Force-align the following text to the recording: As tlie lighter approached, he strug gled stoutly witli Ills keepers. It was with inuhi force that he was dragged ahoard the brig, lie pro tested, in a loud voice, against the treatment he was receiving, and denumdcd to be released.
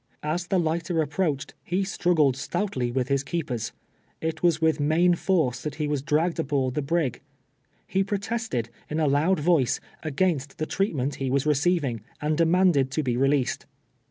As 0.23 0.47
tlie 0.47 0.63
lighter 0.63 0.99
approached, 0.99 1.53
he 1.63 1.83
strug 1.83 2.15
gled 2.15 2.35
stoutly 2.35 2.91
witli 2.91 3.11
Ills 3.11 3.23
keepers. 3.23 3.71
It 4.19 4.41
was 4.41 4.59
with 4.59 4.79
inuhi 4.79 5.15
force 5.15 5.61
that 5.61 5.75
he 5.75 5.87
was 5.87 6.01
dragged 6.01 6.37
ahoard 6.39 6.73
the 6.73 6.81
brig, 6.81 7.21
lie 7.93 8.01
pro 8.01 8.17
tested, 8.17 8.69
in 8.89 8.99
a 8.99 9.05
loud 9.05 9.39
voice, 9.39 9.79
against 10.01 10.57
the 10.57 10.65
treatment 10.65 11.17
he 11.21 11.29
was 11.29 11.45
receiving, 11.45 12.01
and 12.19 12.35
denumdcd 12.35 12.89
to 12.89 13.03
be 13.03 13.15
released. 13.15 13.67